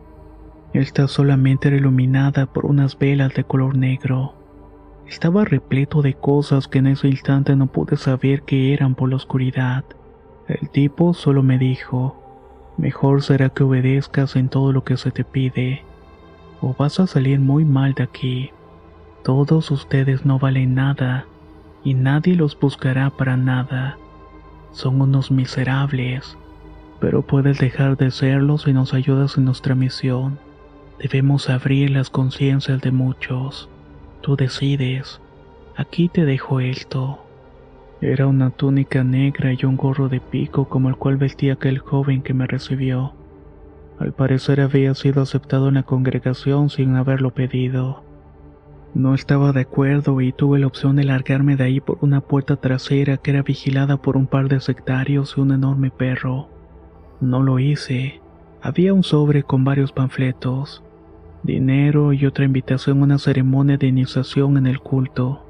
Esta 0.73 1.07
solamente 1.07 1.69
era 1.69 1.77
iluminada 1.77 2.47
por 2.47 2.67
unas 2.67 2.99
velas 2.99 3.35
de 3.35 3.45
color 3.45 3.77
negro. 3.77 4.35
Estaba 5.09 5.47
repleto 5.47 6.03
de 6.03 6.13
cosas 6.13 6.69
que 6.69 6.79
en 6.79 6.87
ese 6.87 7.09
instante 7.09 7.57
no 7.57 7.67
pude 7.67 7.97
saber 7.97 8.43
qué 8.43 8.75
eran 8.75 8.95
por 8.95 9.09
la 9.09 9.17
oscuridad. 9.17 9.85
El 10.47 10.69
tipo 10.69 11.15
solo 11.15 11.43
me 11.43 11.57
dijo, 11.57 12.23
mejor 12.77 13.23
será 13.23 13.49
que 13.49 13.65
obedezcas 13.65 14.37
en 14.37 14.51
todo 14.51 14.71
lo 14.73 14.85
que 14.85 14.99
se 14.99 15.11
te 15.11 15.25
pide, 15.25 15.83
o 16.61 16.75
vas 16.79 17.01
a 17.01 17.07
salir 17.07 17.41
muy 17.41 17.65
mal 17.65 17.95
de 17.95 18.03
aquí. 18.03 18.51
Todos 19.25 19.71
ustedes 19.71 20.27
no 20.27 20.39
valen 20.39 20.75
nada, 20.75 21.25
y 21.83 21.95
nadie 21.95 22.35
los 22.35 22.59
buscará 22.59 23.09
para 23.09 23.39
nada. 23.39 23.97
Son 24.73 25.01
unos 25.01 25.31
miserables, 25.31 26.37
pero 27.01 27.23
puedes 27.23 27.59
dejar 27.59 27.97
de 27.97 28.11
serlos 28.11 28.63
si 28.63 28.75
nos 28.75 28.93
ayudas 28.93 29.39
en 29.39 29.47
nuestra 29.47 29.75
misión. 29.75 30.39
Debemos 30.99 31.49
abrir 31.49 31.91
las 31.91 32.11
conciencias 32.11 32.83
de 32.83 32.91
muchos. 32.91 33.71
Tú 34.21 34.37
decides. 34.37 35.21
Aquí 35.77 36.09
te 36.09 36.25
dejo 36.25 36.61
esto. 36.61 37.21
Era 38.01 38.27
una 38.27 38.51
túnica 38.51 39.05
negra 39.05 39.53
y 39.53 39.65
un 39.65 39.77
gorro 39.77 40.09
de 40.09 40.21
pico 40.21 40.69
como 40.69 40.89
el 40.89 40.97
cual 40.97 41.17
vestía 41.17 41.55
aquel 41.55 41.79
joven 41.79 42.23
que 42.23 42.35
me 42.35 42.47
recibió. 42.47 43.15
Al 43.99 44.13
parecer 44.13 44.61
había 44.61 44.95
sido 44.95 45.23
aceptado 45.23 45.69
en 45.69 45.75
la 45.75 45.83
congregación 45.85 46.69
sin 46.69 46.97
haberlo 46.97 47.33
pedido. 47.33 48.03
No 48.95 49.15
estaba 49.15 49.53
de 49.53 49.61
acuerdo 49.63 50.21
y 50.21 50.33
tuve 50.33 50.59
la 50.59 50.67
opción 50.67 50.97
de 50.97 51.05
largarme 51.05 51.57
de 51.57 51.65
ahí 51.65 51.81
por 51.81 51.99
una 52.01 52.21
puerta 52.21 52.57
trasera 52.57 53.17
que 53.17 53.31
era 53.31 53.43
vigilada 53.43 53.97
por 53.97 54.17
un 54.17 54.27
par 54.27 54.49
de 54.49 54.61
sectarios 54.61 55.35
y 55.37 55.41
un 55.41 55.53
enorme 55.53 55.91
perro. 55.91 56.49
No 57.21 57.43
lo 57.43 57.59
hice. 57.59 58.21
Había 58.63 58.95
un 58.95 59.05
sobre 59.05 59.45
con 59.45 59.65
varios 59.65 59.93
panfletos 59.93 60.83
dinero 61.43 62.13
y 62.13 62.27
otra 62.27 62.45
invitación 62.45 63.01
a 63.01 63.05
una 63.05 63.19
ceremonia 63.19 63.77
de 63.77 63.87
iniciación 63.87 64.57
en 64.57 64.67
el 64.67 64.81
culto, 64.81 65.45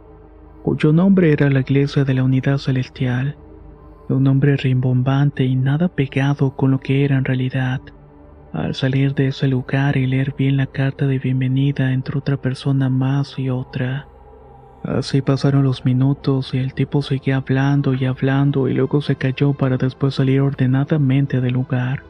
cuyo 0.62 0.92
nombre 0.92 1.33
era 1.33 1.50
la 1.50 1.61
Iglesia 1.61 2.04
de 2.04 2.14
la 2.14 2.25
Unidad 2.25 2.59
Celestial, 2.59 3.37
un 4.09 4.25
nombre 4.25 4.57
rimbombante 4.57 5.45
y 5.45 5.57
nada 5.57 5.88
pegado 5.88 6.57
con 6.57 6.71
lo 6.71 6.80
que 6.80 7.04
era 7.04 7.16
en 7.16 7.25
realidad. 7.25 7.80
Al 8.52 8.75
salir 8.75 9.14
de 9.14 9.28
ese 9.28 9.47
lugar 9.49 9.97
y 9.97 10.07
leer 10.07 10.35
bien 10.37 10.57
la 10.57 10.66
carta 10.66 11.07
de 11.07 11.18
bienvenida 11.18 11.92
entre 11.92 12.18
otra 12.18 12.38
persona 12.38 12.88
más 12.88 13.38
y 13.38 13.50
otra. 13.50 14.09
Así 14.83 15.21
pasaron 15.21 15.64
los 15.64 15.85
minutos 15.85 16.54
y 16.54 16.59
el 16.59 16.73
tipo 16.73 17.02
seguía 17.02 17.37
hablando 17.37 17.92
y 17.95 18.07
hablando 18.07 18.68
y 18.68 18.75
luego 18.75 19.02
se 19.02 19.16
cayó 19.16 19.52
para 19.52 19.76
después 19.76 20.14
salir 20.14 20.40
ordenadamente 20.40 21.40
del 21.40 21.54
lugar. 21.54 22.02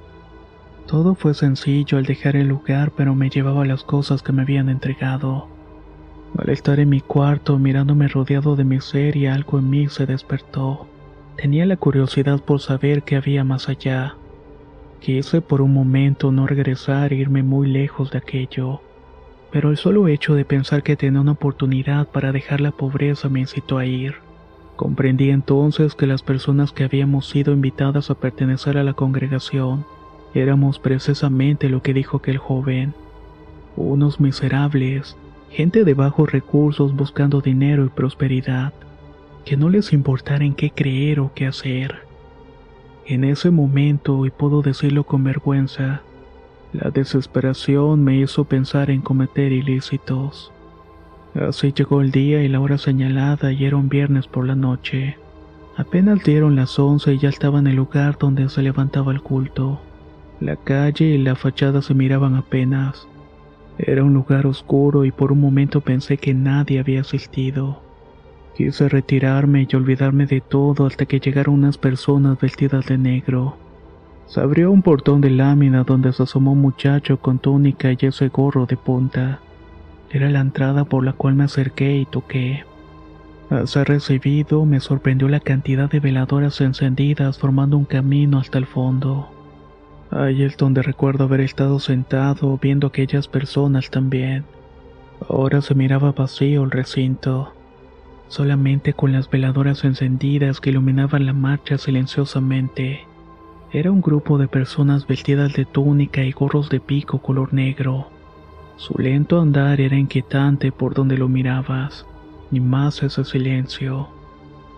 Todo 0.89 1.15
fue 1.15 1.35
sencillo 1.35 1.99
al 1.99 2.07
dejar 2.07 2.35
el 2.35 2.49
lugar, 2.49 2.93
pero 2.97 3.15
me 3.15 3.29
llevaba 3.29 3.67
las 3.67 3.85
cosas 3.85 4.23
que 4.23 4.33
me 4.33 4.41
habían 4.41 4.71
entregado. 4.71 5.47
Al 6.39 6.49
estar 6.49 6.81
en 6.81 6.89
mi 6.89 7.03
cuarto 7.03 7.59
mirándome 7.59 8.09
rodeado 8.09 8.57
de 8.57 8.65
miseria, 8.65 9.35
algo 9.35 9.59
en 9.59 9.69
mí 9.69 9.89
se 9.89 10.07
despertó. 10.07 10.87
Tenía 11.37 11.67
la 11.67 11.77
curiosidad 11.77 12.41
por 12.41 12.61
saber 12.61 13.03
qué 13.03 13.17
había 13.17 13.45
más 13.45 13.69
allá. 13.69 14.17
Quise 15.01 15.43
por 15.43 15.61
un 15.61 15.75
momento 15.75 16.33
no 16.33 16.47
regresar 16.47 17.13
e 17.13 17.17
irme 17.17 17.43
muy 17.43 17.69
lejos 17.69 18.11
de 18.11 18.19
aquello, 18.19 18.81
pero 19.53 19.69
el 19.69 19.77
solo 19.77 20.09
hecho 20.09 20.35
de 20.35 20.47
pensar 20.47 20.83
que 20.83 20.97
tenía 20.97 21.21
una 21.21 21.33
oportunidad 21.33 22.09
para 22.09 22.33
dejar 22.33 22.63
la 22.63 22.71
pobreza 22.71 23.29
me 23.29 23.41
incitó 23.41 23.77
a 23.77 23.85
ir. 23.85 24.15
Comprendí 24.77 25.29
entonces 25.29 25.95
que 25.95 26.07
las 26.07 26.23
personas 26.23 26.73
que 26.73 26.85
habíamos 26.85 27.29
sido 27.29 27.53
invitadas 27.53 28.11
a 28.11 28.15
pertenecer 28.15 28.79
a 28.79 28.85
la 28.85 28.95
congregación 28.95 29.85
Éramos 30.35 30.79
precisamente 30.79 31.69
lo 31.69 31.83
que 31.83 31.95
dijo 31.95 32.19
aquel 32.19 32.39
joven. 32.39 32.95
Unos 33.77 34.21
miserables, 34.21 35.17
gente 35.51 35.85
de 35.85 35.95
bajos 35.95 36.31
recursos 36.31 36.95
buscando 36.95 37.41
dinero 37.41 37.85
y 37.85 37.89
prosperidad, 37.89 38.73
que 39.45 39.57
no 39.57 39.71
les 39.71 39.93
importara 39.93 40.45
en 40.45 40.55
qué 40.55 40.71
creer 40.71 41.21
o 41.21 41.33
qué 41.35 41.47
hacer. 41.47 42.01
En 43.07 43.25
ese 43.25 43.51
momento, 43.51 44.27
y 44.27 44.31
puedo 44.31 44.61
decirlo 44.61 45.05
con 45.05 45.25
vergüenza, 45.25 46.03
la 46.73 46.91
desesperación 46.91 48.05
me 48.05 48.19
hizo 48.19 48.45
pensar 48.45 48.91
en 48.91 49.01
cometer 49.01 49.53
ilícitos. 49.53 50.53
Así 51.35 51.73
llegó 51.73 52.03
el 52.03 52.11
día 52.11 52.43
y 52.43 52.49
la 52.49 52.61
hora 52.61 52.77
señalada 52.77 53.53
y 53.53 53.65
era 53.65 53.77
un 53.77 53.89
viernes 53.89 54.27
por 54.27 54.47
la 54.47 54.55
noche. 54.55 55.17
Apenas 55.77 56.23
dieron 56.25 56.57
las 56.57 56.79
once 56.79 57.15
y 57.15 57.19
ya 57.19 57.31
estaba 57.31 57.59
en 57.61 57.69
el 57.69 57.77
lugar 57.77 58.19
donde 58.19 58.49
se 58.51 58.61
levantaba 58.61 59.13
el 59.13 59.23
culto. 59.23 59.81
La 60.41 60.55
calle 60.55 61.07
y 61.07 61.19
la 61.19 61.35
fachada 61.35 61.83
se 61.83 61.95
miraban 61.95 62.37
apenas. 62.37 63.09
Era 63.77 64.05
un 64.05 64.15
lugar 64.15 64.47
oscuro 64.47 65.05
y 65.05 65.11
por 65.11 65.33
un 65.33 65.41
momento 65.41 65.81
pensé 65.81 66.17
que 66.17 66.33
nadie 66.33 66.79
había 66.79 67.01
asistido. 67.01 67.83
Quise 68.57 68.89
retirarme 68.89 69.67
y 69.69 69.77
olvidarme 69.77 70.27
de 70.27 70.41
todo 70.41 70.87
hasta 70.87 71.07
que 71.07 71.21
llegaron 71.21 71.55
unas 71.55 71.79
personas 71.79 72.41
vestidas 72.41 72.87
de 72.87 72.99
negro. 72.99 73.57
Se 74.27 74.41
abrió 74.41 74.71
un 74.71 74.83
portón 74.83 75.21
de 75.21 75.31
lámina 75.31 75.85
donde 75.85 76.13
se 76.13 76.23
asomó 76.23 76.53
un 76.53 76.61
muchacho 76.61 77.19
con 77.19 77.39
túnica 77.39 77.93
y 77.93 77.99
ese 78.01 78.29
gorro 78.29 78.67
de 78.67 78.77
punta. 78.77 79.41
Era 80.11 80.29
la 80.29 80.41
entrada 80.41 80.85
por 80.85 81.05
la 81.05 81.13
cual 81.15 81.35
me 81.35 81.45
acerqué 81.45 81.99
y 81.99 82.07
toqué. 82.07 82.65
Al 83.51 83.67
ser 83.67 83.89
recibido, 83.89 84.65
me 84.67 84.81
sorprendió 84.81 85.29
la 85.29 85.41
cantidad 85.41 85.91
de 85.91 86.01
veladoras 86.01 86.61
encendidas 86.61 87.39
formando 87.39 87.77
un 87.77 87.87
camino 87.87 88.39
hasta 88.39 88.59
el 88.59 88.67
fondo. 88.67 89.38
Ahí 90.11 90.43
es 90.43 90.57
donde 90.57 90.83
recuerdo 90.83 91.25
haber 91.25 91.41
estado 91.41 91.79
sentado 91.81 92.59
viendo 92.61 92.87
aquellas 92.87 93.29
personas 93.29 93.91
también. 93.91 94.45
Ahora 95.29 95.61
se 95.61 95.75
miraba 95.75 96.13
vacío 96.13 96.63
el 96.65 96.71
recinto, 96.71 97.53
solamente 98.29 98.95
con 98.95 99.13
las 99.13 99.29
veladoras 99.29 99.85
encendidas 99.85 100.61
que 100.61 100.71
iluminaban 100.71 101.27
la 101.27 101.35
marcha 101.35 101.77
silenciosamente. 101.77 103.07
Era 103.71 103.91
un 103.91 104.01
grupo 104.01 104.39
de 104.39 104.49
personas 104.49 105.07
vestidas 105.07 105.53
de 105.53 105.67
túnica 105.67 106.25
y 106.25 106.33
gorros 106.33 106.71
de 106.71 106.81
pico 106.81 107.19
color 107.19 107.53
negro. 107.53 108.09
Su 108.77 108.95
lento 108.99 109.41
andar 109.41 109.81
era 109.81 109.97
inquietante 109.97 110.73
por 110.73 110.95
donde 110.95 111.19
lo 111.19 111.29
mirabas. 111.29 112.07
ni 112.51 112.61
más 112.61 113.03
ese 113.03 113.25
silencio. 113.25 114.09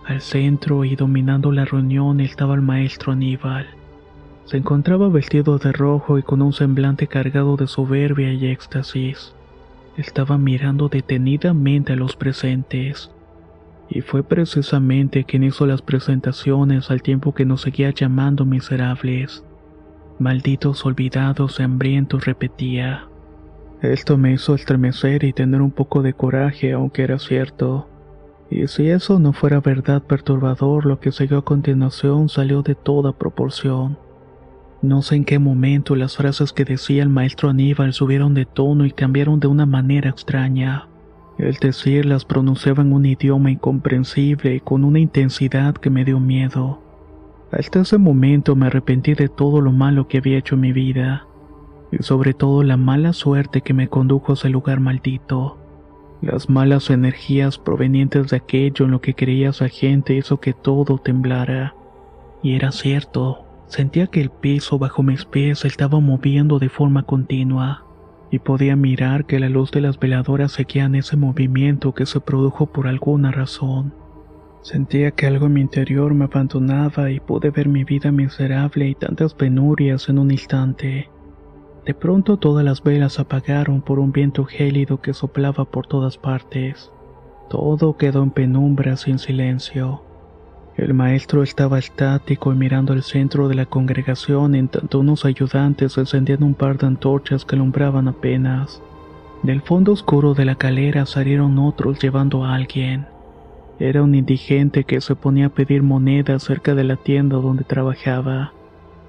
Al 0.05 0.19
centro 0.19 0.83
y 0.83 0.97
dominando 0.97 1.53
la 1.53 1.63
reunión 1.63 2.19
estaba 2.19 2.55
el 2.55 2.61
maestro 2.61 3.13
Aníbal. 3.13 3.80
Se 4.51 4.57
encontraba 4.57 5.07
vestido 5.07 5.59
de 5.59 5.71
rojo 5.71 6.17
y 6.17 6.23
con 6.23 6.41
un 6.41 6.51
semblante 6.51 7.07
cargado 7.07 7.55
de 7.55 7.67
soberbia 7.67 8.33
y 8.33 8.47
éxtasis. 8.47 9.33
Estaba 9.95 10.37
mirando 10.37 10.89
detenidamente 10.89 11.93
a 11.93 11.95
los 11.95 12.17
presentes. 12.17 13.11
Y 13.87 14.01
fue 14.01 14.23
precisamente 14.23 15.23
quien 15.23 15.45
hizo 15.45 15.65
las 15.65 15.81
presentaciones 15.81 16.91
al 16.91 17.01
tiempo 17.01 17.33
que 17.33 17.45
nos 17.45 17.61
seguía 17.61 17.91
llamando 17.91 18.43
miserables. 18.43 19.41
Malditos 20.19 20.85
olvidados 20.85 21.61
y 21.61 21.63
hambrientos 21.63 22.25
repetía. 22.25 23.05
Esto 23.81 24.17
me 24.17 24.33
hizo 24.33 24.53
estremecer 24.53 25.23
y 25.23 25.31
tener 25.31 25.61
un 25.61 25.71
poco 25.71 26.01
de 26.01 26.11
coraje, 26.11 26.73
aunque 26.73 27.03
era 27.03 27.19
cierto. 27.19 27.87
Y 28.49 28.67
si 28.67 28.89
eso 28.89 29.17
no 29.17 29.31
fuera 29.31 29.61
verdad 29.61 30.03
perturbador, 30.03 30.85
lo 30.85 30.99
que 30.99 31.13
siguió 31.13 31.37
a 31.37 31.45
continuación 31.45 32.27
salió 32.27 32.63
de 32.63 32.75
toda 32.75 33.13
proporción. 33.13 34.10
No 34.81 35.03
sé 35.03 35.15
en 35.15 35.25
qué 35.25 35.37
momento 35.37 35.95
las 35.95 36.17
frases 36.17 36.53
que 36.53 36.65
decía 36.65 37.03
el 37.03 37.09
maestro 37.09 37.49
Aníbal 37.49 37.93
subieron 37.93 38.33
de 38.33 38.45
tono 38.45 38.85
y 38.85 38.91
cambiaron 38.91 39.39
de 39.39 39.45
una 39.45 39.67
manera 39.67 40.09
extraña. 40.09 40.87
El 41.37 41.53
decir 41.55 42.05
las 42.05 42.25
pronunciaba 42.25 42.81
en 42.81 42.91
un 42.91 43.05
idioma 43.05 43.51
incomprensible 43.51 44.55
y 44.55 44.59
con 44.59 44.83
una 44.83 44.99
intensidad 44.99 45.75
que 45.75 45.91
me 45.91 46.03
dio 46.03 46.19
miedo. 46.19 46.81
Hasta 47.51 47.81
ese 47.81 47.99
momento 47.99 48.55
me 48.55 48.67
arrepentí 48.67 49.13
de 49.13 49.29
todo 49.29 49.61
lo 49.61 49.71
malo 49.71 50.07
que 50.07 50.17
había 50.17 50.39
hecho 50.39 50.55
en 50.55 50.61
mi 50.61 50.71
vida, 50.71 51.27
y 51.91 52.01
sobre 52.01 52.33
todo 52.33 52.63
la 52.63 52.77
mala 52.77 53.13
suerte 53.13 53.61
que 53.61 53.73
me 53.73 53.87
condujo 53.87 54.31
a 54.31 54.35
ese 54.35 54.49
lugar 54.49 54.79
maldito. 54.79 55.57
Las 56.21 56.49
malas 56.49 56.89
energías 56.89 57.57
provenientes 57.57 58.29
de 58.29 58.37
aquello 58.37 58.85
en 58.85 58.91
lo 58.91 59.01
que 59.01 59.13
creía 59.13 59.49
esa 59.49 59.67
gente 59.69 60.15
hizo 60.15 60.39
que 60.39 60.53
todo 60.53 60.97
temblara. 60.97 61.75
Y 62.43 62.55
era 62.55 62.71
cierto, 62.71 63.45
Sentía 63.71 64.07
que 64.07 64.19
el 64.19 64.31
piso 64.31 64.77
bajo 64.77 65.01
mis 65.01 65.23
pies 65.23 65.59
se 65.59 65.69
estaba 65.69 66.01
moviendo 66.01 66.59
de 66.59 66.67
forma 66.67 67.03
continua, 67.03 67.85
y 68.29 68.39
podía 68.39 68.75
mirar 68.75 69.25
que 69.25 69.39
la 69.39 69.47
luz 69.47 69.71
de 69.71 69.79
las 69.79 69.97
veladoras 69.97 70.51
seguía 70.51 70.91
ese 70.93 71.15
movimiento 71.15 71.93
que 71.93 72.05
se 72.05 72.19
produjo 72.19 72.65
por 72.65 72.89
alguna 72.89 73.31
razón. 73.31 73.93
Sentía 74.61 75.11
que 75.11 75.25
algo 75.25 75.45
en 75.45 75.53
mi 75.53 75.61
interior 75.61 76.13
me 76.13 76.25
abandonaba 76.25 77.11
y 77.11 77.21
pude 77.21 77.49
ver 77.49 77.69
mi 77.69 77.85
vida 77.85 78.11
miserable 78.11 78.89
y 78.89 78.95
tantas 78.95 79.33
penurias 79.33 80.09
en 80.09 80.19
un 80.19 80.31
instante. 80.31 81.09
De 81.85 81.93
pronto 81.93 82.35
todas 82.35 82.65
las 82.65 82.83
velas 82.83 83.19
apagaron 83.19 83.81
por 83.81 83.99
un 83.99 84.11
viento 84.11 84.43
gélido 84.43 84.99
que 84.99 85.13
soplaba 85.13 85.63
por 85.63 85.87
todas 85.87 86.17
partes. 86.17 86.91
Todo 87.49 87.95
quedó 87.95 88.21
en 88.21 88.31
penumbra 88.31 88.97
sin 88.97 89.17
silencio. 89.17 90.10
El 90.77 90.93
maestro 90.93 91.43
estaba 91.43 91.79
estático 91.79 92.53
y 92.53 92.55
mirando 92.55 92.93
al 92.93 93.03
centro 93.03 93.49
de 93.49 93.55
la 93.55 93.65
congregación 93.65 94.55
en 94.55 94.69
tanto 94.69 94.99
unos 94.99 95.25
ayudantes 95.25 95.97
encendían 95.97 96.43
un 96.43 96.53
par 96.53 96.77
de 96.77 96.87
antorchas 96.87 97.43
que 97.43 97.55
alumbraban 97.55 98.07
apenas. 98.07 98.81
Del 99.43 99.61
fondo 99.61 99.91
oscuro 99.91 100.33
de 100.33 100.45
la 100.45 100.55
calera 100.55 101.05
salieron 101.05 101.59
otros 101.59 101.99
llevando 101.99 102.45
a 102.45 102.55
alguien. 102.55 103.05
Era 103.79 104.01
un 104.01 104.15
indigente 104.15 104.83
que 104.83 105.01
se 105.01 105.15
ponía 105.15 105.47
a 105.47 105.49
pedir 105.49 105.83
monedas 105.83 106.43
cerca 106.43 106.73
de 106.73 106.83
la 106.83 106.95
tienda 106.95 107.37
donde 107.37 107.63
trabajaba. 107.63 108.53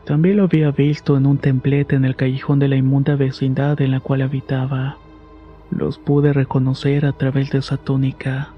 También 0.05 0.39
lo 0.39 0.45
había 0.45 0.73
visto 0.73 1.17
en 1.17 1.27
un 1.27 1.39
templete 1.39 1.95
en 1.95 2.05
el 2.05 2.17
callejón 2.17 2.59
de 2.59 2.69
la 2.69 2.77
inmunda 2.77 3.15
vecindad 3.15 3.81
en 3.81 3.93
la 3.93 4.01
cual 4.01 4.23
habitaba. 4.23 4.97
Los 5.71 5.99
pude 5.99 6.33
reconocer 6.33 7.07
a 7.07 7.13
través 7.13 7.51
de 7.51 7.59
esa 7.59 7.77
túnica. 7.77 8.55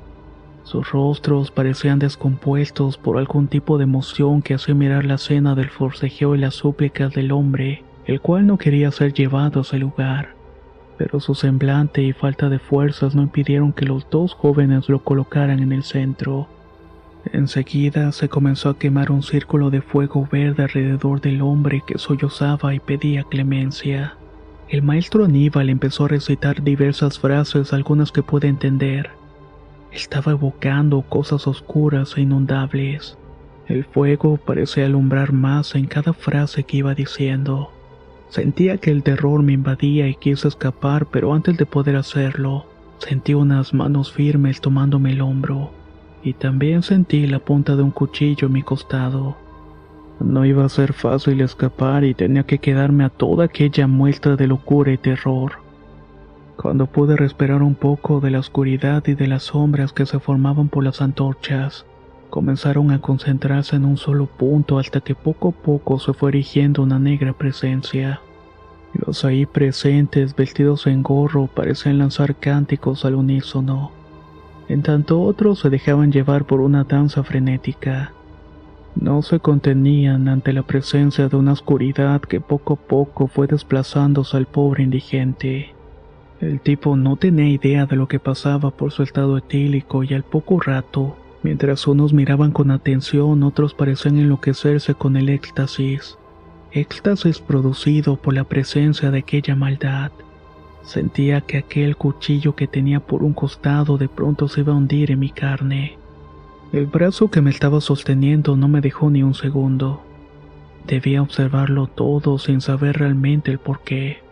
Sus 0.65 0.91
rostros 0.91 1.51
parecían 1.51 1.99
descompuestos 1.99 2.97
por 2.97 3.19
algún 3.19 3.49
tipo 3.49 3.77
de 3.77 3.85
emoción 3.85 4.41
que 4.41 4.55
hacía 4.55 4.75
mirar 4.75 5.05
la 5.05 5.17
escena 5.17 5.55
del 5.55 5.69
forcejeo 5.69 6.35
y 6.35 6.39
las 6.39 6.55
súplicas 6.55 7.13
del 7.13 7.33
hombre, 7.33 7.85
el 8.07 8.23
cual 8.23 8.47
no 8.47 8.57
quería 8.57 8.91
ser 8.91 9.13
llevado 9.13 9.61
a 9.61 9.63
ese 9.63 9.79
lugar. 9.79 10.35
Pero 10.97 11.21
su 11.21 11.35
semblante 11.35 12.03
y 12.03 12.15
falta 12.15 12.49
de 12.49 12.59
fuerzas 12.59 13.15
no 13.15 13.23
impidieron 13.23 13.75
que 13.75 13.85
los 13.85 14.09
dos 14.09 14.33
jóvenes 14.33 14.89
lo 14.89 15.05
colocaran 15.05 15.61
en 15.61 15.73
el 15.73 15.83
centro. 15.83 16.49
Enseguida 17.31 18.11
se 18.13 18.31
comenzó 18.31 18.71
a 18.71 18.79
quemar 18.79 19.11
un 19.13 19.23
círculo 19.23 19.69
de 19.69 19.83
fuego 19.83 20.27
verde 20.33 20.63
alrededor 20.63 21.21
del 21.21 21.43
hombre 21.43 21.83
que 21.87 21.99
sollozaba 21.99 22.75
y 22.75 22.81
pedía 22.81 23.25
clemencia. 23.25 24.17
El 24.69 24.81
maestro 24.81 25.27
Aníbal 25.27 25.69
empezó 25.69 26.07
a 26.07 26.09
recitar 26.09 26.63
diversas 26.63 27.19
frases, 27.19 27.75
algunas 27.75 28.13
que 28.13 28.23
pude 28.23 28.49
entender 28.49 29.11
estaba 29.95 30.33
evocando 30.33 31.03
cosas 31.03 31.47
oscuras 31.47 32.17
e 32.17 32.23
inundables. 32.23 33.17
El 33.67 33.85
fuego 33.85 34.37
parecía 34.37 34.87
alumbrar 34.87 35.33
más 35.33 35.75
en 35.75 35.87
cada 35.87 36.13
frase 36.13 36.65
que 36.65 36.79
iba 36.79 36.95
diciendo. 36.95 37.71
Sentía 38.29 38.79
que 38.79 38.91
el 38.91 39.03
terror 39.03 39.43
me 39.43 39.53
invadía 39.53 40.09
y 40.09 40.17
quise 40.17 40.49
escapar, 40.49 41.07
pero 41.07 41.33
antes 41.33 41.57
de 41.57 41.65
poder 41.65 41.97
hacerlo, 41.97 42.67
sentí 42.99 43.35
unas 43.35 43.73
manos 43.73 44.13
firmes 44.13 44.61
tomándome 44.61 45.13
el 45.13 45.21
hombro, 45.21 45.71
y 46.23 46.33
también 46.33 46.83
sentí 46.83 47.27
la 47.27 47.39
punta 47.39 47.77
de 47.77 47.83
un 47.83 47.91
cuchillo 47.91 48.49
en 48.49 48.53
mi 48.53 48.63
costado. 48.63 49.37
No 50.21 50.45
iba 50.45 50.65
a 50.65 50.69
ser 50.69 50.93
fácil 50.93 51.41
escapar 51.41 52.05
y 52.05 52.15
tenía 52.15 52.45
que 52.45 52.59
quedarme 52.59 53.05
a 53.05 53.11
toda 53.11 53.45
aquella 53.45 53.87
muestra 53.87 54.37
de 54.37 54.47
locura 54.47 54.93
y 54.93 54.99
terror. 54.99 55.64
Cuando 56.57 56.87
pude 56.87 57.17
respirar 57.17 57.63
un 57.63 57.75
poco 57.75 58.21
de 58.21 58.31
la 58.31 58.39
oscuridad 58.39 59.03
y 59.07 59.15
de 59.15 59.27
las 59.27 59.45
sombras 59.45 59.93
que 59.93 60.07
se 60.07 60.19
formaban 60.21 60.69
por 60.69 60.85
las 60.85 61.03
antorchas, 61.03 61.85
comenzaron 62.31 62.91
a 62.91 63.01
concentrarse 63.01 63.77
en 63.77 63.85
un 63.85 63.97
solo 63.97 64.27
punto 64.27 64.79
hasta 64.79 65.01
que 65.01 65.15
poco 65.15 65.49
a 65.49 65.53
poco 65.53 65.99
se 65.99 66.13
fue 66.13 66.31
erigiendo 66.31 66.83
una 66.83 66.99
negra 66.99 67.33
presencia. 67.33 68.21
Los 68.95 69.25
ahí 69.25 69.45
presentes, 69.47 70.37
vestidos 70.37 70.87
en 70.87 71.03
gorro, 71.03 71.49
parecían 71.49 71.99
lanzar 71.99 72.37
cánticos 72.37 73.05
al 73.05 73.17
unísono, 73.17 73.91
en 74.69 74.83
tanto 74.83 75.21
otros 75.21 75.61
se 75.61 75.71
dejaban 75.71 76.11
llevar 76.11 76.45
por 76.47 76.61
una 76.61 76.85
danza 76.85 77.23
frenética. 77.23 78.13
No 78.95 79.23
se 79.23 79.41
contenían 79.41 80.29
ante 80.29 80.53
la 80.53 80.63
presencia 80.63 81.29
de 81.29 81.37
una 81.37 81.53
oscuridad 81.53 82.21
que 82.21 82.41
poco 82.41 82.75
a 82.75 82.77
poco 82.77 83.27
fue 83.27 83.47
desplazándose 83.47 84.37
al 84.37 84.47
pobre 84.47 84.85
indigente. 84.85 85.74
El 86.41 86.61
tipo 86.61 86.97
no 86.97 87.17
tenía 87.17 87.49
idea 87.49 87.87
de 87.87 87.97
lo 87.97 88.09
que 88.09 88.19
pasaba 88.19 88.71
por 88.71 88.91
su 88.91 89.03
estado 89.03 89.39
etílico 89.39 90.03
y 90.03 90.15
al 90.15 90.25
poco 90.25 90.61
rato, 90.61 91.17
mientras 91.43 91.87
unos 91.87 92.13
miraban 92.13 92.51
con 92.51 92.71
atención, 92.71 93.43
otros 93.43 93.75
parecían 93.75 94.19
enloquecerse 94.19 94.95
con 94.95 95.17
el 95.17 95.29
éxtasis. 95.29 96.19
Éxtasis 96.73 97.39
producido 97.39 98.17
por 98.17 98.35
la 98.35 98.45
presencia 98.45 99.13
de 99.13 99.21
aquella 99.21 99.55
maldad. 99.55 100.11
Sentía 100.83 101.41
que 101.41 101.59
aquel 101.59 101.97
cuchillo 101.97 102.57
que 102.57 102.67
tenía 102.67 102.99
por 102.99 103.23
un 103.23 103.33
costado 103.33 103.97
de 103.97 104.09
pronto 104.09 104.49
se 104.49 104.61
iba 104.61 104.73
a 104.73 104.77
hundir 104.77 105.13
en 105.13 105.21
mi 105.21 105.31
carne. 105.31 105.97
El 106.73 106.87
brazo 106.87 107.31
que 107.31 107.41
me 107.41 107.51
estaba 107.51 107.81
sosteniendo 107.81 108.57
no 108.57 108.67
me 108.67 108.81
dejó 108.81 109.09
ni 109.09 109.23
un 109.23 109.35
segundo. 109.35 110.03
Debía 110.89 111.23
observarlo 111.23 111.87
todo 111.87 112.39
sin 112.39 112.61
saber 112.61 112.99
realmente 112.99 113.53
el 113.53 113.61
porqué. 113.61 114.24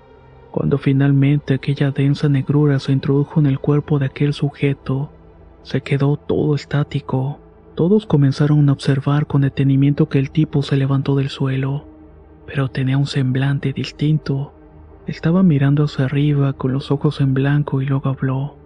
Cuando 0.52 0.76
finalmente 0.76 1.54
aquella 1.54 1.92
densa 1.92 2.28
negrura 2.28 2.78
se 2.78 2.92
introdujo 2.92 3.40
en 3.40 3.46
el 3.46 3.58
cuerpo 3.58 3.98
de 3.98 4.04
aquel 4.04 4.34
sujeto, 4.34 5.10
se 5.62 5.80
quedó 5.80 6.18
todo 6.18 6.54
estático. 6.54 7.38
Todos 7.74 8.04
comenzaron 8.04 8.68
a 8.68 8.72
observar 8.72 9.26
con 9.26 9.40
detenimiento 9.40 10.10
que 10.10 10.18
el 10.18 10.30
tipo 10.30 10.62
se 10.62 10.76
levantó 10.76 11.16
del 11.16 11.30
suelo, 11.30 11.86
pero 12.46 12.68
tenía 12.68 12.98
un 12.98 13.06
semblante 13.06 13.72
distinto. 13.72 14.52
Estaba 15.06 15.42
mirando 15.42 15.84
hacia 15.84 16.04
arriba 16.04 16.52
con 16.52 16.74
los 16.74 16.90
ojos 16.90 17.22
en 17.22 17.32
blanco 17.32 17.80
y 17.80 17.86
luego 17.86 18.10
habló. 18.10 18.56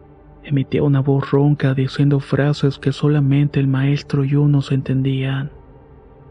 Emitía 0.42 0.83
una 0.83 1.01
voz 1.01 1.31
ronca 1.31 1.72
diciendo 1.72 2.18
frases 2.18 2.81
que 2.81 2.90
solamente 2.90 3.61
el 3.61 3.68
maestro 3.68 4.25
y 4.25 4.35
uno 4.35 4.61
se 4.61 4.75
entendían. 4.75 5.53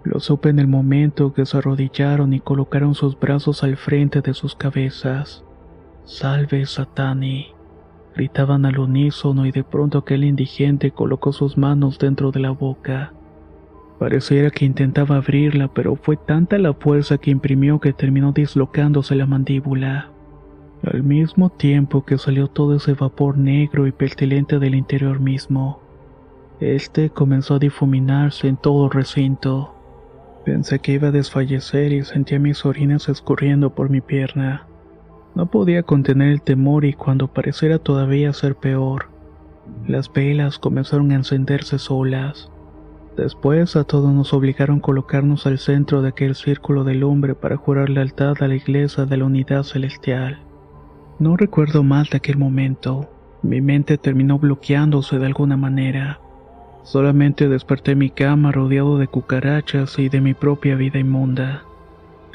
Lo 0.04 0.20
supe 0.20 0.50
en 0.50 0.60
el 0.60 0.68
momento 0.68 1.34
que 1.34 1.46
se 1.46 1.58
arrodillaron 1.58 2.34
y 2.34 2.42
colocaron 2.42 2.94
sus 2.94 3.18
brazos 3.18 3.64
al 3.64 3.78
frente 3.78 4.20
de 4.22 4.34
sus 4.34 4.54
cabezas. 4.54 5.45
Salve 6.06 6.68
Satani. 6.68 7.48
Gritaban 8.16 8.68
al 8.68 8.78
unísono 8.78 9.48
y 9.48 9.52
de 9.52 9.64
pronto 9.64 9.98
aquel 9.98 10.24
indigente 10.24 10.92
colocó 10.92 11.34
sus 11.34 11.58
manos 11.58 11.98
dentro 11.98 12.30
de 12.30 12.40
la 12.40 12.52
boca. 12.52 13.12
Pareciera 13.98 14.52
que 14.52 14.66
intentaba 14.66 15.16
abrirla, 15.16 15.68
pero 15.74 15.96
fue 15.96 16.16
tanta 16.16 16.60
la 16.60 16.76
fuerza 16.76 17.18
que 17.18 17.32
imprimió 17.32 17.80
que 17.80 17.92
terminó 17.92 18.34
dislocándose 18.34 19.16
la 19.16 19.26
mandíbula. 19.26 20.12
Al 20.84 21.02
mismo 21.02 21.50
tiempo 21.50 22.06
que 22.06 22.20
salió 22.20 22.50
todo 22.50 22.76
ese 22.76 22.94
vapor 22.94 23.40
negro 23.40 23.88
y 23.88 23.92
pestilente 23.92 24.60
del 24.60 24.76
interior 24.76 25.20
mismo. 25.20 25.80
Este 26.60 27.10
comenzó 27.10 27.56
a 27.56 27.60
difuminarse 27.60 28.48
en 28.48 28.58
todo 28.58 28.86
el 28.86 28.92
recinto. 28.92 29.74
Pensé 30.46 30.78
que 30.78 30.92
iba 30.92 31.08
a 31.08 31.12
desfallecer 31.12 31.94
y 31.94 32.04
sentía 32.04 32.38
mis 32.38 32.64
orines 32.64 33.10
escurriendo 33.10 33.74
por 33.74 33.90
mi 33.90 34.02
pierna. 34.02 34.68
No 35.36 35.48
podía 35.48 35.84
contener 35.84 36.30
el 36.30 36.42
temor 36.42 36.86
y 36.86 36.94
cuando 36.94 37.28
pareciera 37.28 37.78
todavía 37.78 38.32
ser 38.34 38.56
peor, 38.56 39.08
Las 39.88 40.12
velas 40.12 40.60
comenzaron 40.60 41.12
a 41.12 41.16
encenderse 41.16 41.80
solas. 41.80 42.52
Después 43.18 43.76
a 43.76 43.84
todos 43.84 44.14
nos 44.14 44.34
obligaron 44.34 44.78
a 44.78 44.82
colocarnos 44.82 45.46
al 45.48 45.58
centro 45.58 46.02
de 46.02 46.10
aquel 46.10 46.36
círculo 46.36 46.84
de 46.84 46.96
lumbre 46.96 47.34
para 47.34 47.58
jurar 47.58 47.90
lealtad 47.90 48.36
a 48.42 48.48
la 48.48 48.56
iglesia 48.56 49.06
de 49.06 49.18
la 49.18 49.26
unidad 49.26 49.64
celestial. 49.64 50.40
No 51.18 51.36
recuerdo 51.36 51.82
mal 51.84 52.08
de 52.12 52.18
aquel 52.18 52.38
momento. 52.38 53.10
Mi 53.42 53.62
mente 53.62 53.98
terminó 53.98 54.38
bloqueándose 54.38 55.18
de 55.18 55.26
alguna 55.26 55.58
manera. 55.58 56.20
Solamente 56.84 57.50
desperté 57.50 57.92
en 57.92 58.00
mi 58.00 58.10
cama 58.10 58.52
rodeado 58.52 58.98
de 58.98 59.08
cucarachas 59.08 59.98
y 59.98 60.10
de 60.10 60.22
mi 60.22 60.34
propia 60.34 60.76
vida 60.76 61.00
inmunda. 61.00 61.64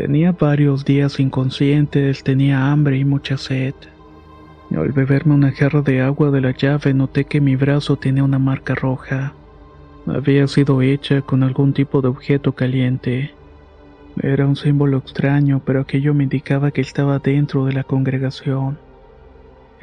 Tenía 0.00 0.32
varios 0.32 0.86
días 0.86 1.20
inconscientes, 1.20 2.24
tenía 2.24 2.72
hambre 2.72 2.96
y 2.96 3.04
mucha 3.04 3.36
sed. 3.36 3.74
Al 4.74 4.92
beberme 4.92 5.34
una 5.34 5.52
jarra 5.52 5.82
de 5.82 6.00
agua 6.00 6.30
de 6.30 6.40
la 6.40 6.52
llave 6.52 6.94
noté 6.94 7.26
que 7.26 7.42
mi 7.42 7.54
brazo 7.54 7.96
tenía 7.96 8.24
una 8.24 8.38
marca 8.38 8.74
roja. 8.74 9.34
Había 10.06 10.46
sido 10.46 10.80
hecha 10.80 11.20
con 11.20 11.42
algún 11.42 11.74
tipo 11.74 12.00
de 12.00 12.08
objeto 12.08 12.52
caliente. 12.52 13.34
Era 14.22 14.46
un 14.46 14.56
símbolo 14.56 14.96
extraño, 14.96 15.60
pero 15.66 15.82
aquello 15.82 16.14
me 16.14 16.24
indicaba 16.24 16.70
que 16.70 16.80
estaba 16.80 17.18
dentro 17.18 17.66
de 17.66 17.74
la 17.74 17.84
congregación. 17.84 18.78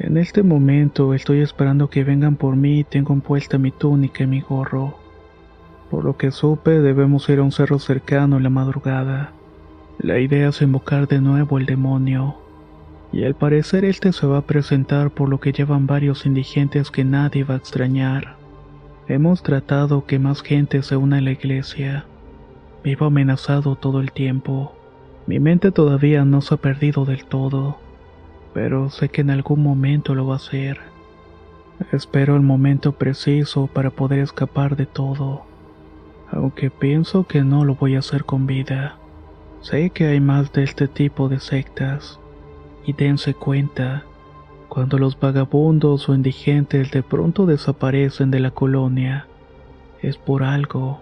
En 0.00 0.16
este 0.16 0.42
momento 0.42 1.14
estoy 1.14 1.42
esperando 1.42 1.90
que 1.90 2.02
vengan 2.02 2.34
por 2.34 2.56
mí 2.56 2.80
y 2.80 2.84
tengo 2.84 3.14
puesta 3.20 3.56
mi 3.56 3.70
túnica 3.70 4.24
y 4.24 4.26
mi 4.26 4.40
gorro. 4.40 4.98
Por 5.92 6.04
lo 6.04 6.16
que 6.16 6.32
supe, 6.32 6.80
debemos 6.80 7.28
ir 7.28 7.38
a 7.38 7.44
un 7.44 7.52
cerro 7.52 7.78
cercano 7.78 8.38
en 8.38 8.42
la 8.42 8.50
madrugada. 8.50 9.37
La 9.98 10.20
idea 10.20 10.50
es 10.50 10.62
invocar 10.62 11.08
de 11.08 11.20
nuevo 11.20 11.58
el 11.58 11.66
demonio. 11.66 12.36
Y 13.12 13.24
al 13.24 13.34
parecer 13.34 13.84
este 13.84 14.12
se 14.12 14.28
va 14.28 14.38
a 14.38 14.46
presentar 14.46 15.10
por 15.10 15.28
lo 15.28 15.40
que 15.40 15.50
llevan 15.50 15.88
varios 15.88 16.24
indigentes 16.24 16.92
que 16.92 17.04
nadie 17.04 17.42
va 17.42 17.54
a 17.54 17.58
extrañar. 17.58 18.36
Hemos 19.08 19.42
tratado 19.42 20.06
que 20.06 20.20
más 20.20 20.42
gente 20.42 20.82
se 20.84 20.96
una 20.96 21.18
a 21.18 21.20
la 21.20 21.32
iglesia. 21.32 22.04
Vivo 22.84 23.06
amenazado 23.06 23.74
todo 23.74 24.00
el 24.00 24.12
tiempo. 24.12 24.72
Mi 25.26 25.40
mente 25.40 25.72
todavía 25.72 26.24
no 26.24 26.42
se 26.42 26.54
ha 26.54 26.58
perdido 26.58 27.04
del 27.04 27.24
todo, 27.24 27.78
pero 28.54 28.90
sé 28.90 29.08
que 29.08 29.22
en 29.22 29.30
algún 29.30 29.64
momento 29.64 30.14
lo 30.14 30.28
va 30.28 30.34
a 30.34 30.36
hacer. 30.36 30.78
Espero 31.90 32.36
el 32.36 32.42
momento 32.42 32.92
preciso 32.92 33.66
para 33.66 33.90
poder 33.90 34.20
escapar 34.20 34.76
de 34.76 34.86
todo, 34.86 35.42
aunque 36.30 36.70
pienso 36.70 37.26
que 37.26 37.42
no 37.42 37.64
lo 37.64 37.74
voy 37.74 37.96
a 37.96 38.00
hacer 38.00 38.24
con 38.24 38.46
vida. 38.46 38.96
Sé 39.60 39.90
que 39.90 40.06
hay 40.06 40.20
más 40.20 40.52
de 40.52 40.62
este 40.64 40.88
tipo 40.88 41.28
de 41.28 41.40
sectas, 41.40 42.18
y 42.86 42.92
dense 42.92 43.34
cuenta, 43.34 44.04
cuando 44.68 44.98
los 44.98 45.18
vagabundos 45.18 46.08
o 46.08 46.14
indigentes 46.14 46.90
de 46.90 47.02
pronto 47.02 47.44
desaparecen 47.44 48.30
de 48.30 48.40
la 48.40 48.50
colonia, 48.50 49.26
es 50.00 50.16
por 50.16 50.42
algo. 50.42 51.00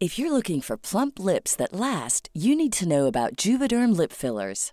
If 0.00 0.16
you're 0.16 0.30
looking 0.30 0.60
for 0.60 0.76
plump 0.76 1.18
lips 1.18 1.56
that 1.56 1.72
last, 1.72 2.30
you 2.32 2.54
need 2.54 2.72
to 2.74 2.86
know 2.86 3.06
about 3.06 3.34
Juvederm 3.34 3.96
lip 3.96 4.12
fillers. 4.12 4.72